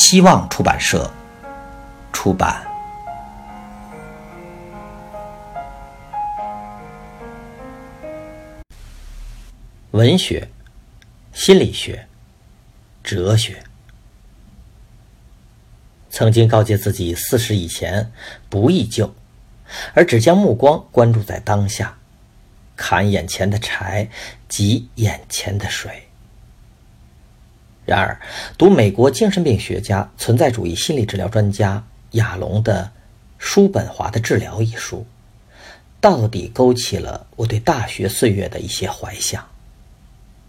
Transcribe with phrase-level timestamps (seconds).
[0.00, 1.10] 希望出版社
[2.12, 2.64] 出版。
[9.90, 10.48] 文学、
[11.32, 12.06] 心理学、
[13.02, 13.60] 哲学，
[16.08, 18.12] 曾经告诫自己：四十以前
[18.48, 19.12] 不易救，
[19.94, 21.98] 而只将目光关注在当下，
[22.76, 24.08] 砍眼前的柴，
[24.48, 26.07] 汲眼前的水。
[27.88, 28.20] 然而，
[28.58, 32.84] 读美国精神病学家、存在主义心理治疗专家亚龙的
[33.38, 35.06] 《叔本华的治疗》一书，
[35.98, 39.42] 到底勾起了我对大学岁月的一些怀想，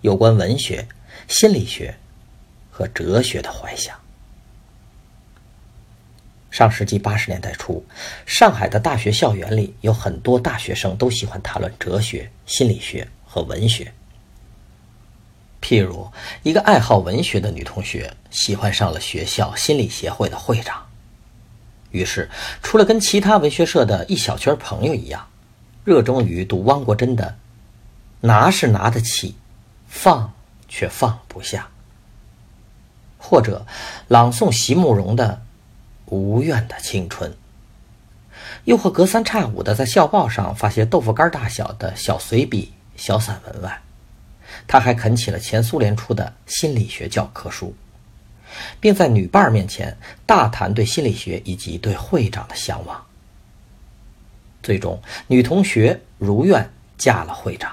[0.00, 0.88] 有关文学、
[1.28, 1.94] 心理学
[2.70, 3.94] 和哲学的怀想。
[6.50, 7.84] 上世纪八十年代初，
[8.24, 13.92] 上海的大学校园里有很多大学生都喜欢谈论哲学、心理学和文学。
[15.66, 16.08] 譬如，
[16.44, 20.86] 一个爱好文学的女同学喜欢上了学校心理协会的会长，
[21.90, 22.30] 于是
[22.62, 25.26] 除了跟其他文学社的一小圈朋友一样，
[25.82, 27.24] 热衷于读汪国真的
[28.28, 29.34] 《拿是拿得起，
[29.88, 30.32] 放
[30.68, 31.62] 却放不下》，
[33.18, 33.66] 或者
[34.06, 35.42] 朗诵席慕容的
[36.14, 37.28] 《无怨的青春》，
[38.66, 43.82] 又或隔三差五的在校报上发些豆腐干大小的小随笔、小散文外。
[44.66, 47.74] 他还啃起了前苏联出的心理学教科书，
[48.80, 53.04] 并在女伴面前大谈对心理学以及对会长的向往。
[54.62, 56.68] 最终，女同学如愿
[56.98, 57.70] 嫁了会长。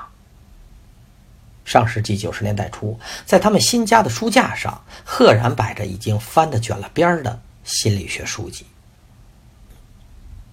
[1.66, 8.66] 上世纪九十年代初，在他们新家的书架上，赫然摆着已经翻得卷了边儿的心理学书籍。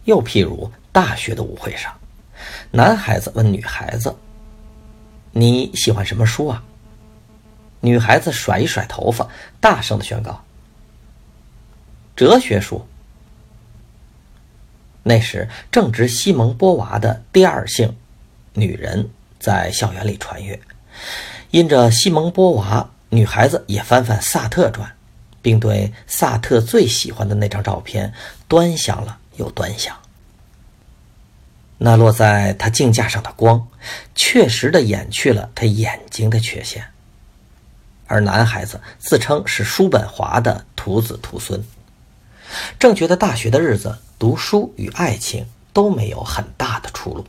[0.05, 1.93] 又譬如，大学的舞会上，
[2.71, 4.17] 男孩子问女孩子。
[5.33, 6.63] 你喜欢什么书啊？
[7.81, 9.27] 女孩子甩一甩头发，
[9.61, 10.43] 大声的宣告
[12.15, 12.87] ：“哲学书。”
[15.03, 17.97] 那时正值西蒙波娃的第二性，
[18.53, 19.09] 女人
[19.39, 20.61] 在校园里传阅。
[21.51, 24.95] 因着西蒙波娃，女孩子也翻翻萨特传，
[25.41, 28.13] 并对萨特最喜欢的那张照片
[28.47, 29.97] 端详了又端详。
[31.83, 33.67] 那落在他镜架上的光，
[34.15, 36.85] 确实的掩去了他眼睛的缺陷。
[38.07, 41.65] 而男孩子自称是叔本华的徒子徒孙，
[42.79, 47.25] 正觉得大学的日子，读书与爱情都没有很大的出路。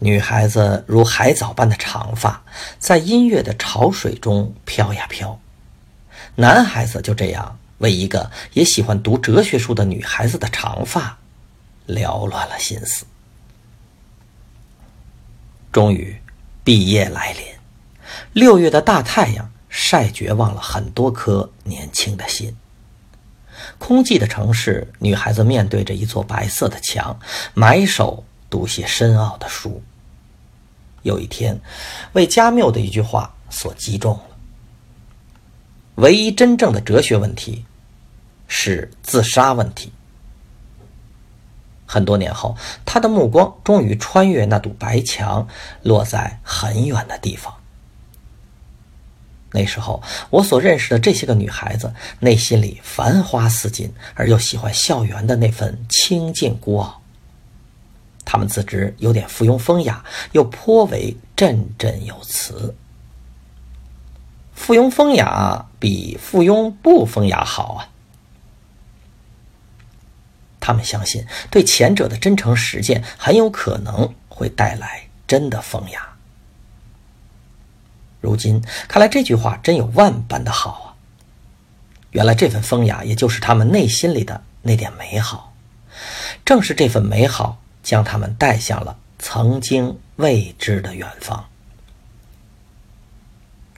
[0.00, 2.42] 女孩子如海藻般的长发，
[2.80, 5.38] 在音乐的潮水中飘呀飘，
[6.34, 11.16] 男孩子就这样为一个也喜欢读哲学书的女孩子的长发。
[11.86, 13.04] 缭乱了心思。
[15.72, 16.16] 终于，
[16.62, 17.44] 毕业来临，
[18.32, 22.56] 六月的大太阳晒绝望了很多颗年轻的心。
[23.78, 27.18] 空寂的城市，女孩子面对着一座白色的墙，
[27.54, 29.82] 埋首读些深奥的书。
[31.02, 31.60] 有一天，
[32.12, 34.36] 为加缪的一句话所击中了：
[35.96, 37.64] 唯一真正的哲学问题，
[38.48, 39.92] 是自杀问题。
[41.94, 45.46] 很多年后，他的目光终于穿越那堵白墙，
[45.82, 47.54] 落在很远的地方。
[49.52, 57.00] 那时候，我所认识的这些个女孩子，内心里繁花似锦，而又喜欢校园的那份清静孤傲。
[58.24, 62.74] 她们自知有点附庸风雅，又颇为振振有词。
[64.52, 67.93] 附庸风雅比附庸不风雅好啊！
[70.66, 76.08] 他们相信，对前者的真诚实践很有可能会带来真的风雅。
[78.22, 80.86] 如今看来，这句话真有万般的好啊！
[82.12, 85.52] 原来这份风雅，也就是他们内心里的那点美好。
[86.46, 91.44] 正是这份美好，将他们带向了曾经未知的远方。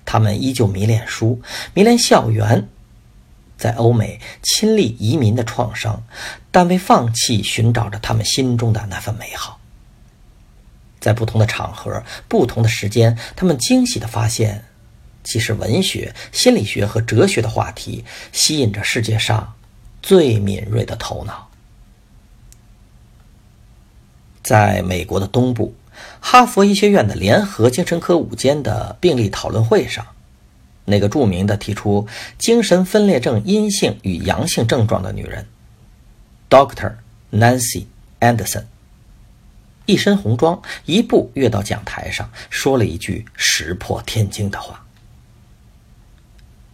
[0.04, 1.42] 他们依旧迷恋书，
[1.74, 2.68] 迷恋校园。
[3.56, 6.02] 在欧美亲历移民的创伤，
[6.50, 9.60] 但未放弃寻找着他们心中的那份美好。
[10.98, 14.64] 在不同的场合、不同的时间，他们惊喜地发现，
[15.22, 19.54] 既是文学、心理学和哲学的话题，吸引着世界上
[20.02, 21.48] 最敏锐的头脑。
[24.42, 25.74] 在美国的东部，
[26.20, 30.06] 哈佛医学院的联合精神科午间的病例讨论会上，
[30.86, 35.46] 那个著名的提出精神分裂症阴性与阳性症状的女人
[36.48, 36.94] ，Doctor
[37.32, 37.84] Nancy
[38.20, 38.64] Anderson，
[39.84, 44.82] 一身红装，一步跃到讲台上，说了一句石破天惊的话。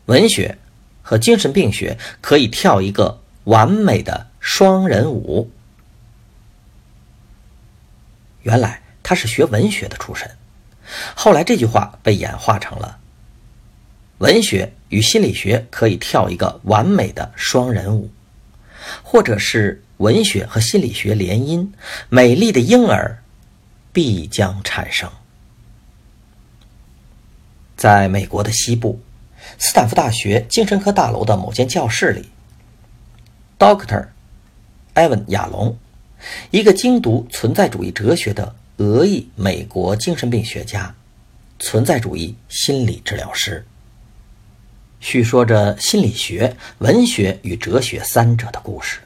[0.06, 0.58] 文学
[1.00, 5.50] 和精神病学可以跳一个完美的双人舞。
[8.42, 10.30] 原来他是学文学的出身，
[11.14, 12.98] 后来这句话被演化成了：
[14.22, 18.08] 文学与心理学可以跳一个完美的双人舞，
[19.02, 21.68] 或者是文学和心理学联姻，
[22.08, 23.20] 美丽的婴儿
[23.92, 25.10] 必将产生。
[27.76, 29.00] 在美国的西部。
[29.58, 32.28] 斯坦福大学精神科大楼的某间教室里
[33.58, 34.06] ，Doctor
[34.94, 35.76] 艾文·亚龙，
[36.52, 40.94] 一个精读存在主义哲学的俄裔美国精神病学家、
[41.58, 43.66] 存在主义心理治疗师，
[45.02, 49.00] 叙说着心理学、文学与哲学三者的故事。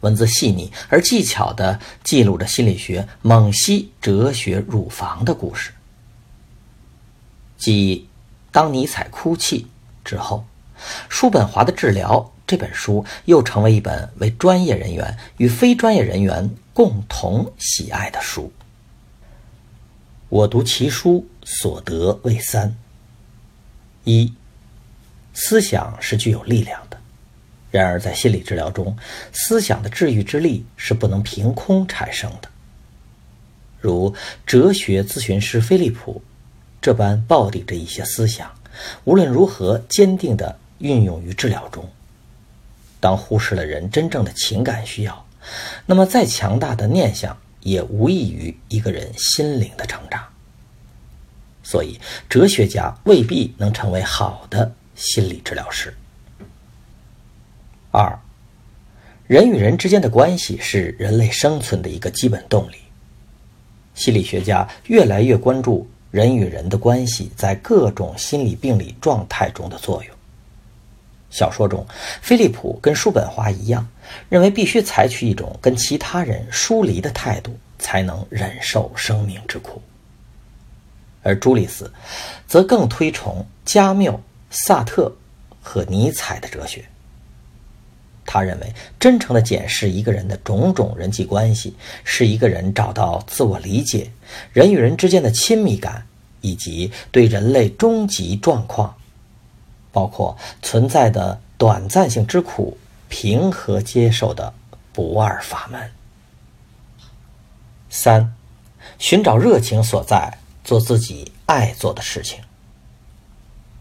[0.00, 5.70] 文字细腻而技巧地记录着心理学猛吸哲学乳房的故事，
[7.56, 8.06] 即。
[8.50, 9.66] 当尼采哭泣
[10.04, 10.44] 之后，
[11.08, 18.52] 叔本华的《治疗》这本书又成为一本为专业人员与非专业人员共同喜爱的书。
[20.28, 22.76] 我读其书所得为三：
[24.04, 24.32] 一、
[25.34, 26.96] 思想是具有力量的；
[27.70, 28.96] 然而在心理治疗中，
[29.32, 32.48] 思想的治愈之力是不能凭空产生的。
[33.80, 34.14] 如
[34.46, 36.22] 哲学咨询师菲利普。
[36.80, 38.52] 这般抱顶着一些思想，
[39.04, 41.88] 无论如何坚定地运用于治疗中。
[43.00, 45.26] 当忽视了人真正的情感需要，
[45.86, 50.22] 那么再强大的念想也无异于一个人心灵的成长。
[51.62, 51.98] 所以，
[52.28, 55.92] 哲学家未必能成为好的心理治疗师。
[57.90, 58.18] 二，
[59.26, 62.76] 人与人之间的关系是人类生存的一个基本动力。
[63.94, 65.88] 心理学家越来越关注。
[66.10, 70.16] 人与人的关系在各种心理病理状态中的作用。
[71.28, 71.84] 小说中，
[72.22, 73.84] 菲利普跟叔本华一样，
[74.28, 79.82] 认为必须采取一种跟其他人疏离的态度，才能忍受生命之苦。
[81.24, 81.92] 而朱利斯，
[82.46, 84.22] 则更推崇加缪、
[84.54, 85.12] 萨特
[85.60, 86.84] 和尼采的哲学。
[88.24, 94.10] 他认为，真诚的检视一个人的种种人际关系，是一个人找到自我理解、
[94.52, 96.06] 人与人之间的亲密感，
[96.40, 98.94] 以及对人类终极状况，
[99.92, 102.78] 包括存在的短暂性之苦，
[103.08, 104.54] 平和接受的
[104.92, 105.90] 不二法门。
[107.90, 108.34] 三，
[108.98, 112.43] 寻找热情所在，做自己爱做的事情。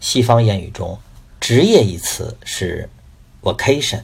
[0.04, 1.00] 西方言语中
[1.40, 2.90] ，“职业”一词是
[3.42, 4.02] “vocation”。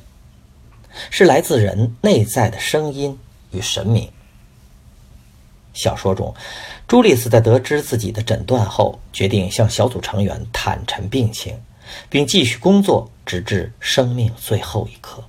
[1.10, 3.20] 是来自人内在的声音
[3.52, 4.10] 与神明。
[5.74, 6.34] 小说中，
[6.88, 11.60] 朱丽斯在得知自己的诊断后，决定向小组成员坦陈病情，
[12.10, 15.22] 并继续工作直至生命最后一刻。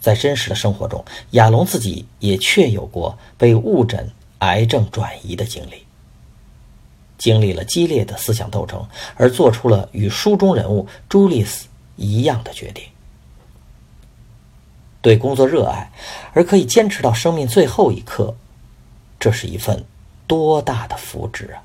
[0.00, 4.10] 在真实的生活中，亚龙自己也确有过被误诊
[4.40, 5.85] 癌症转移的经历，
[7.18, 12.84] 经历了激烈的思想斗争，而做出了与书中人物朱丽斯一样的决定。
[15.00, 15.92] 对工作热爱，
[16.32, 18.34] 而可以坚持到生命最后一刻，
[19.20, 19.84] 这是一份
[20.26, 21.62] 多大的福祉啊！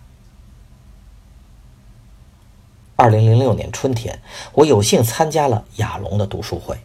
[2.95, 4.21] 二零零六年春天，
[4.53, 6.77] 我有幸参加了亚龙的读书会，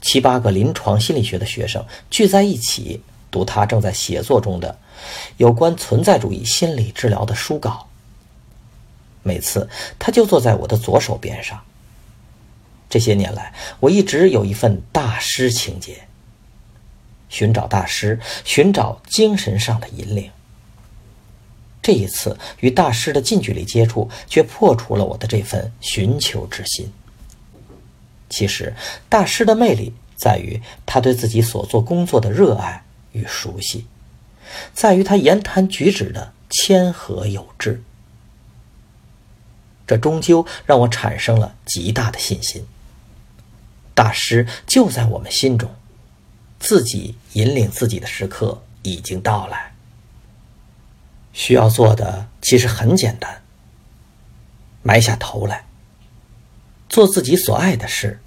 [0.00, 4.78] 七八个临床心理学的学生聚在一起读他正在写作中的
[5.36, 7.86] 有关存在主义心理治疗的书稿。
[9.22, 9.68] 每次，
[9.98, 11.60] 他就坐在我的左手边上。
[12.88, 16.00] 这些年来，我一直有一份大师情结，
[17.28, 20.30] 寻找大师，寻找精神上的引领。
[21.82, 26.90] 这一次与大师的近距离接触，却破除了我的这份寻求之心。
[28.30, 28.74] 其实，
[29.08, 32.82] 大师的魅力在于他对自己所做工作的热爱
[33.18, 33.86] 与熟悉，
[34.72, 37.82] 在于他言谈举止的谦和有致。
[39.86, 42.66] 这终究让我产生了极大的信心。
[43.94, 45.74] 大师就在我们心中，
[46.60, 49.72] 自己引领自己的时刻已经到来。
[51.32, 53.42] 需要做的其实很简单，
[54.82, 55.64] 埋下头来，
[56.88, 58.20] 做自己所爱的事，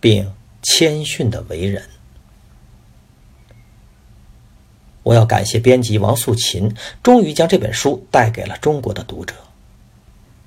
[0.00, 0.32] 并
[0.62, 1.88] 谦逊的为人。
[5.04, 9.34] 我要感谢编辑王素琴，终于将这本书带给了中国的读者。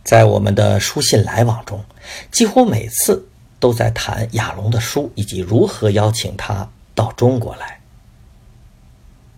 [0.04, 1.84] 在我们的书信来往中，
[2.32, 3.28] 几乎每次
[3.60, 7.80] 都在谈亚龙的书以及如何邀请他到中国来。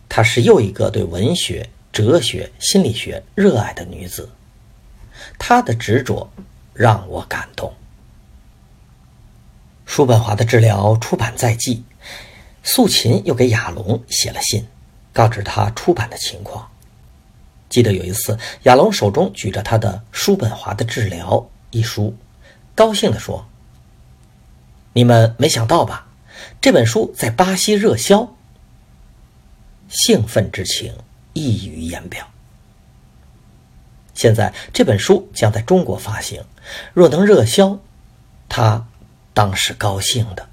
[0.07, 4.29] 她是又一个对文学、哲学、心理学热爱的女子，
[5.38, 6.31] 她的执着
[6.73, 7.73] 让我感动。
[9.85, 11.83] 叔本华的治疗出版在即，
[12.63, 14.65] 素琴又给亚龙写了信。
[15.19, 16.65] 告知他出版的情况。
[17.67, 21.31] 记得有一次，亚龙手中举着他的《叔本华的治疗》
[21.71, 22.15] 一书，
[22.73, 23.45] 高兴地说
[24.93, 26.07] ：“你们没想到吧？
[26.61, 28.33] 这本书在巴西热销。”
[29.89, 30.95] 兴奋之情
[31.33, 32.25] 溢于言表。
[34.13, 36.41] 现在这本书将在中国发行，
[36.93, 37.77] 若能热销，
[38.47, 38.88] 他
[39.33, 40.47] 当是高兴的。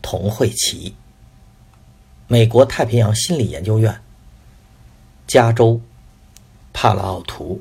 [0.00, 0.96] 童慧琪。
[2.32, 4.00] 美国太平洋心理研究院，
[5.26, 5.80] 加州，
[6.72, 7.60] 帕拉奥图。